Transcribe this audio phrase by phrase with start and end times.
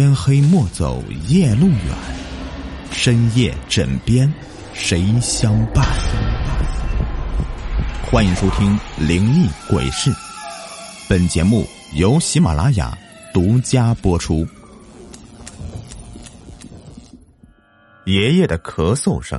[0.00, 1.94] 天黑莫走夜路远，
[2.90, 4.32] 深夜枕边
[4.72, 5.84] 谁相伴？
[8.10, 8.74] 欢迎收听
[9.06, 10.10] 《灵异鬼事》，
[11.06, 11.66] 本节目
[11.96, 12.96] 由喜马拉雅
[13.34, 14.46] 独家播出。
[18.06, 19.38] 爷爷的咳嗽声。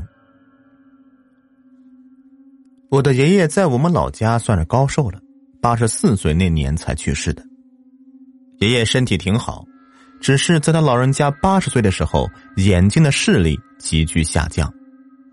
[2.91, 5.19] 我的爷爷在我们老家算是高寿了，
[5.59, 7.43] 八十四岁那年才去世的。
[8.59, 9.65] 爷爷身体挺好，
[10.21, 14.71] 只是在他老人家八十岁的时候，眼睛的视力急剧下降，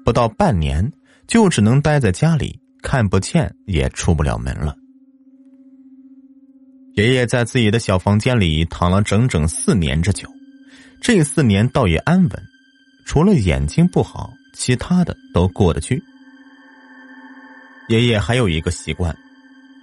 [0.05, 0.91] 不到半年
[1.27, 4.75] 就只能待在家里，看不见也出不了门了。
[6.95, 10.29] 爷爷在自己的小房间里躺了整整四年之久，
[11.01, 12.43] 这四年倒也安稳，
[13.05, 16.03] 除了眼睛不好，其他的都过得去。
[17.89, 19.17] 爷爷还有一个习惯，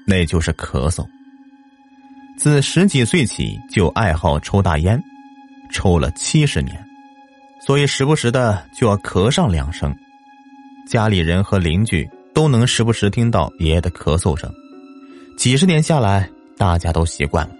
[0.05, 1.07] 那就是咳嗽。
[2.38, 5.01] 自十几岁起就爱好抽大烟，
[5.71, 6.77] 抽了七十年，
[7.59, 9.96] 所以时不时的就要咳上两声。
[10.87, 14.51] 家里人和邻居都能时不时听到爷爷的咳嗽声。
[15.37, 17.55] 几十年下来，大家都习惯了。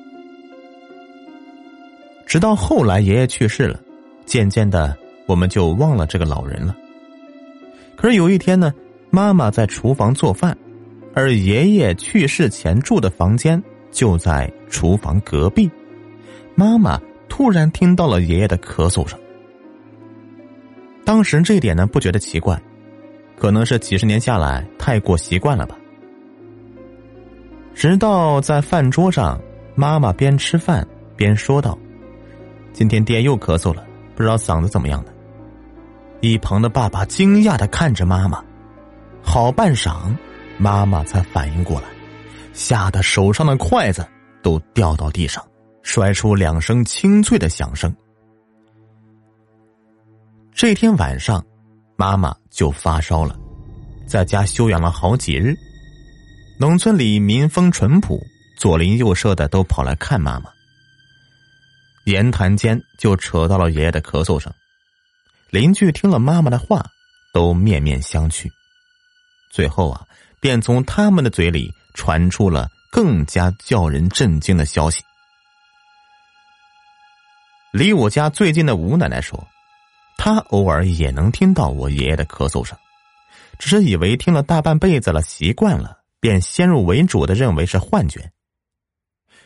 [2.28, 3.80] 直到后来爷爷去世了，
[4.26, 6.76] 渐渐的我们就忘了这个老人了。
[7.96, 8.74] 可是有一天呢，
[9.10, 10.56] 妈妈在厨房做饭，
[11.14, 13.62] 而爷爷去世前住的房间。
[13.96, 15.72] 就在厨房隔壁，
[16.54, 19.18] 妈妈突然听到了爷爷的咳嗽声。
[21.06, 22.62] 当时这一点呢不觉得奇怪，
[23.38, 25.78] 可能是几十年下来太过习惯了吧。
[27.74, 29.40] 直到在饭桌上，
[29.76, 31.78] 妈妈边吃饭边说道
[32.74, 35.14] ：“今天爹又咳嗽了，不知道嗓子怎么样的。”
[36.20, 38.44] 一旁的爸爸惊讶的看着妈妈，
[39.22, 40.14] 好半晌，
[40.58, 41.88] 妈妈才反应过来。
[42.56, 44.08] 吓得手上的筷子
[44.42, 45.46] 都掉到地上，
[45.84, 47.94] 摔出两声清脆的响声。
[50.54, 51.46] 这天晚上，
[51.98, 53.38] 妈妈就发烧了，
[54.08, 55.54] 在家休养了好几日。
[56.58, 58.18] 农村里民风淳朴，
[58.58, 60.50] 左邻右舍的都跑来看妈妈。
[62.06, 64.50] 言谈间就扯到了爷爷的咳嗽声，
[65.50, 66.86] 邻居听了妈妈的话，
[67.34, 68.50] 都面面相觑。
[69.52, 70.08] 最后啊，
[70.40, 71.70] 便从他们的嘴里。
[71.96, 75.02] 传出了更加叫人震惊的消息。
[77.72, 79.44] 离我家最近的吴奶奶说，
[80.18, 82.78] 她偶尔也能听到我爷爷的咳嗽声，
[83.58, 88.32] 只是以为听了大半辈子了，习惯了，便先入为主的认为是幻觉。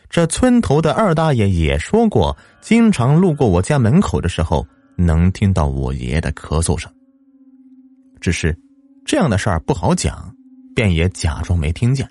[0.08, 6.92] 这村头的二大爷也说过，经常路过我家门口的时候，能听到我爷爷的咳嗽声。
[8.20, 8.56] 只是
[9.06, 10.32] 这样的事儿不好讲，
[10.74, 12.08] 便也假装没听见。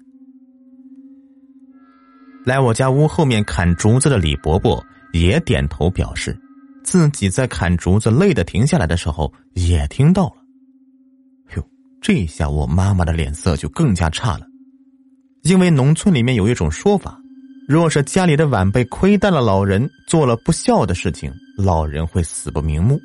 [2.46, 4.84] 来我家屋后面砍竹子的李伯伯
[5.14, 6.36] 也点头表示，
[6.84, 10.36] 自己在砍竹子累的停下来的时候也听到了。
[11.56, 11.64] 哟，
[12.02, 14.46] 这下我妈妈的脸色就更加差了，
[15.44, 17.20] 因为农村里面有一种说法，
[17.68, 23.00] 若是家里的晚辈亏待了老人，做了不孝的事情，老人会死不瞑目，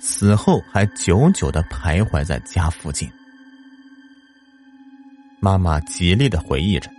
[0.00, 3.08] 死后还久久的徘徊在家附近。
[5.40, 6.90] 妈妈极力的回忆着。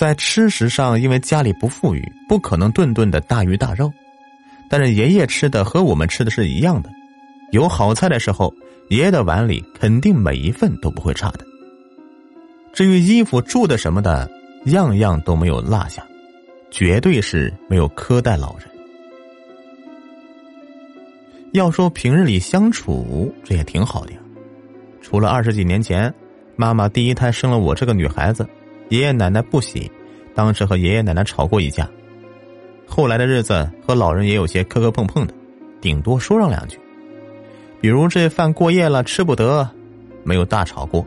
[0.00, 3.92] 在吃食上，因为家里不富裕，不可能顿顿的大鱼大肉，
[4.66, 6.88] 但是爷爷吃的和我们吃的是一样的。
[7.50, 8.50] 有好菜的时候，
[8.88, 11.40] 爷爷的碗里肯定每一份都不会差的。
[12.72, 14.26] 至于衣服、住的什么的，
[14.64, 16.02] 样样都没有落下，
[16.70, 18.66] 绝对是没有苛待老人。
[21.52, 24.18] 要说平日里相处，这也挺好的呀。
[25.02, 26.10] 除了二十几年前，
[26.56, 28.48] 妈妈第一胎生了我这个女孩子。
[28.90, 29.90] 爷爷奶奶不喜，
[30.34, 31.88] 当时和爷爷奶奶吵过一架。
[32.86, 35.32] 后来的日子和老人也有些磕磕碰碰的，
[35.80, 36.76] 顶多说上两句。
[37.80, 39.68] 比如这饭过夜了吃不得，
[40.24, 41.06] 没有大吵过。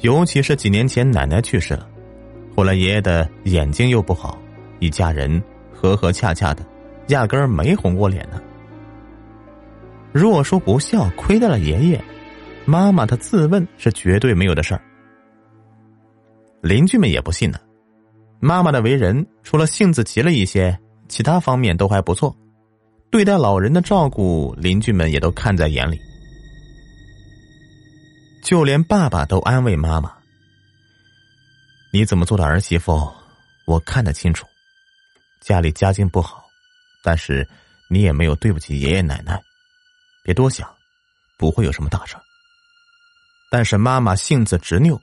[0.00, 1.88] 尤其是几年前奶奶去世了，
[2.56, 4.36] 后来爷爷的眼睛又不好，
[4.80, 5.40] 一家人
[5.72, 6.62] 和和洽洽的，
[7.06, 8.42] 压根儿没红过脸呢。
[10.12, 12.04] 如果说不孝亏待了爷爷，
[12.64, 14.80] 妈妈的自问是绝对没有的事儿。
[16.66, 17.58] 邻居们也不信呢。
[18.40, 20.76] 妈妈的为人，除了性子急了一些，
[21.08, 22.36] 其他方面都还不错。
[23.10, 25.98] 对待老人的照顾，邻居们也都看在眼里。
[28.42, 30.12] 就连爸爸都安慰妈妈
[31.92, 33.10] ：“你怎么做的儿媳妇，
[33.66, 34.44] 我看得清楚。
[35.40, 36.44] 家里家境不好，
[37.04, 37.48] 但是
[37.88, 39.40] 你也没有对不起爷爷奶奶。
[40.24, 40.68] 别多想，
[41.38, 42.16] 不会有什么大事
[43.50, 45.00] 但是妈妈性子执拗。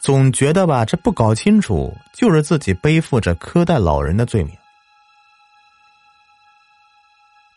[0.00, 4.56] 总觉得吧，这不搞清楚，就是自己背负着苛待老人的罪名。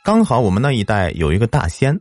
[0.04, 1.98] 刚好我们那一带有一个大仙，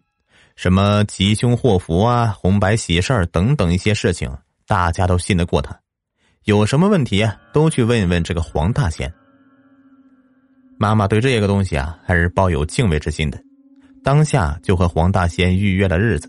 [0.56, 4.36] 什么吉凶祸福啊、红白喜事儿等等一些事情，
[4.66, 5.78] 大家都信得过他。
[6.42, 9.12] 有什么问题啊，都去问一问这个黄大仙。
[10.76, 13.40] 妈妈对这个东西啊，还是抱有敬畏之心的，
[14.02, 16.28] 当下就和黄大仙预约了日子，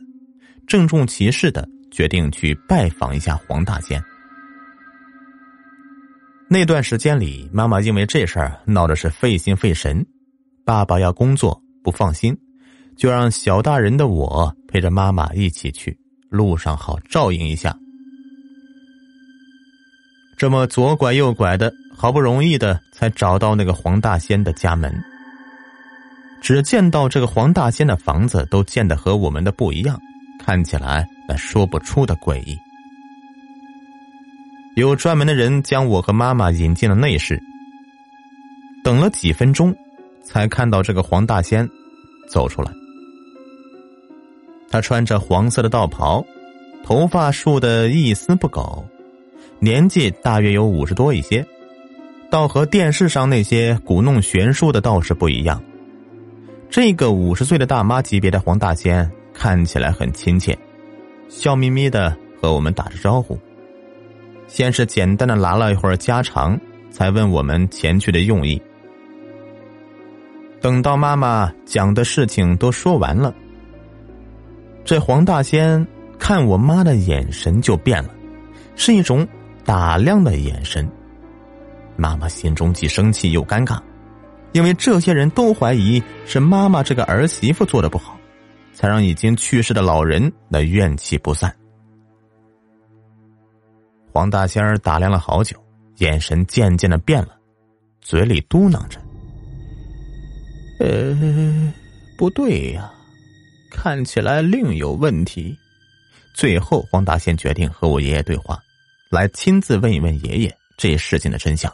[0.68, 4.04] 郑重其事的决定去拜访一下黄大仙。
[6.50, 10.06] 那段时间里，妈妈因为这事儿闹的是费心费神，
[10.66, 12.38] 爸爸要工作不放心，
[12.98, 15.98] 就让小大人的我陪着妈妈一起去，
[16.30, 17.76] 路上好照应一下。
[20.36, 24.94] 这么左拐右拐的，好不容易的才找到那个黄大仙的家门。
[26.42, 29.98] 只见到这个黄大仙的房子都建的和我们的不一样，
[30.40, 32.58] 看起来那说不出的诡异。
[34.76, 37.42] 有专门的人将我和妈妈引进了内室。
[38.84, 39.74] 等了几分钟，
[40.24, 41.66] 才看到这个黄大仙
[42.28, 42.72] 走出来。
[44.70, 46.26] 他穿着黄色的道袍，
[46.84, 48.86] 头发梳得一丝不苟。
[49.60, 51.46] 年纪大约有五十多一些，
[52.30, 55.64] 倒和电视上那些鼓弄玄术的道士不一样。
[56.70, 60.58] 这个五十岁的大妈级别的黄大仙看起来很亲切，
[61.28, 63.38] 笑眯眯的和我们打着招呼。
[64.48, 66.60] 先是简单的拉了一会儿家常，
[66.92, 68.62] 才问我们前去的用意。
[70.62, 73.34] 等到妈妈讲的事情都说完了，
[74.86, 75.86] 这黄大仙
[76.18, 78.10] 看我妈的眼神就变了，
[78.76, 79.28] 是一种。
[79.66, 80.86] 打量的眼神，
[81.96, 83.80] 妈妈心中既生气又尴尬，
[84.52, 88.20] 因为这些人都怀疑是妈妈这个儿媳妇做的不好，
[88.74, 91.56] 才让已经去世的老人那怨气不散。
[94.12, 95.58] 黄大仙儿打量了好久，
[95.98, 97.38] 眼神渐渐的变了，
[98.02, 99.00] 嘴里嘟囔着
[100.80, 101.74] ：“呃，
[102.18, 102.92] 不对呀，
[103.72, 105.58] 看起来另有问题。”
[106.36, 108.60] 最后，黄大仙决定和我爷爷对话。
[109.10, 111.72] 来亲自问一问爷爷这事情的真相。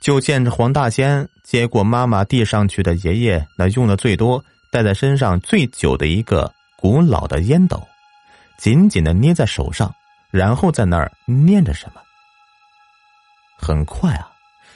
[0.00, 4.42] 就见着黄大仙接过妈妈递上去的爷爷那用的最多、
[4.72, 7.80] 戴在身上最久的一个古老的烟斗，
[8.58, 9.94] 紧紧的捏在手上，
[10.32, 12.00] 然后在那儿念着什么。
[13.58, 14.32] 很快啊，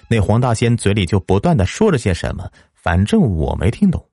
[0.09, 4.07] 那黄大仙嘴里就不断的说着些什么，反正我没听懂。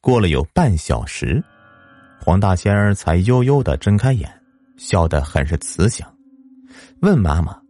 [0.00, 1.42] 过了有半小时。
[2.20, 4.30] 黄大仙儿才悠悠的睁开眼，
[4.78, 6.10] 笑得很是慈祥，
[7.02, 7.60] 问妈妈：“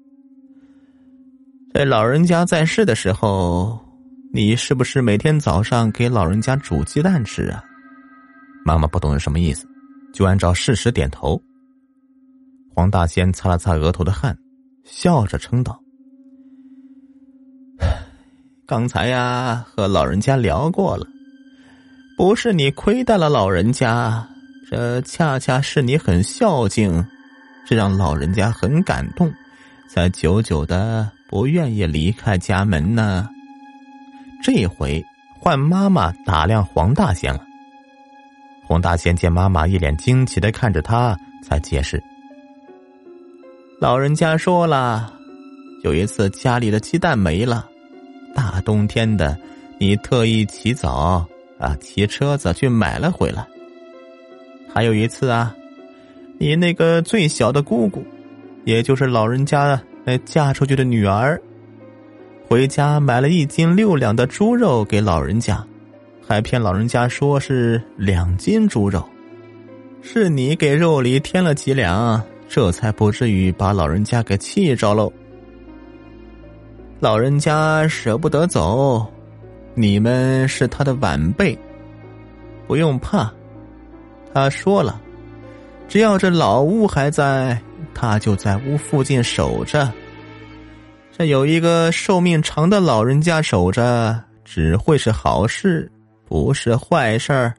[1.75, 3.77] 在老人家在世的时候，
[4.33, 7.61] 你是不是每天早上给老人家煮鸡蛋吃啊？”
[8.65, 9.67] 妈妈不懂是什么意思，
[10.13, 11.43] 就按照事实点头。
[12.73, 14.39] 黄大仙擦了擦额头的汗，
[14.85, 15.77] 笑着称道
[18.69, 21.05] ：“刚才呀，和老人家聊过了，
[22.17, 24.25] 不是你亏待了老人家。”
[24.71, 27.05] 这恰恰是你很孝敬，
[27.67, 29.29] 这让老人家很感动，
[29.91, 33.29] 才久久的不愿意离开家门呢。
[34.43, 35.05] 这回
[35.39, 37.45] 换妈妈打量黄大仙了。
[38.67, 42.03] 黄大仙见妈妈一脸惊奇的看着他，才解释：
[43.81, 45.13] 老人家说了，
[45.83, 47.69] 有一次家里的鸡蛋没了，
[48.35, 49.39] 大冬天的，
[49.79, 51.27] 你特意起早
[51.59, 53.47] 啊，骑车子去买了回来。
[54.73, 55.55] 还有一次啊，
[56.39, 58.03] 你那个最小的姑姑，
[58.65, 61.41] 也就是老人家那嫁出去的女儿，
[62.47, 65.65] 回家买了一斤六两的猪肉给老人家，
[66.27, 69.03] 还骗老人家说是两斤猪肉，
[70.03, 75.11] 是你给肉里添了几两，这才不至于把老人家给气着喽。
[77.01, 79.07] 老人家舍不得走，
[79.75, 81.59] 你们是他的晚辈，
[82.67, 83.33] 不用怕。
[84.33, 85.01] 他说了
[85.89, 87.61] ：“只要这老屋还在，
[87.95, 89.93] 他就在屋附近守着。
[91.17, 95.91] 这有一个寿命长的老人家守着，只会是好事，
[96.27, 97.55] 不是坏事儿。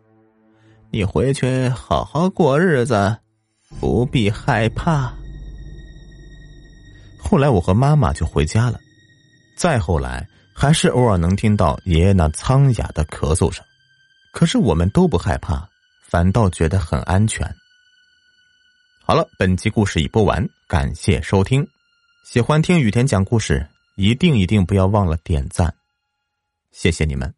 [0.91, 3.17] 你回去好好过日子，
[3.79, 5.13] 不必害怕。”
[7.17, 8.79] 后来我和妈妈就回家了，
[9.57, 13.65] 再后来还是偶尔能听到爷爷那苍哑的咳嗽声，
[14.33, 15.67] 可是我们都不害怕。
[16.07, 17.45] 反倒觉得很安全。
[19.07, 21.63] 好了，本集故事已播完，感谢收听。
[22.24, 25.71] 喜欢听雨田讲故事，一定一定不要忘了点赞，
[26.71, 27.34] 谢谢你们。